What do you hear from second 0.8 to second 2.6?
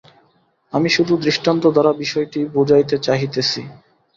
শুধু দৃষ্টান্তদ্বারা বিষয়টি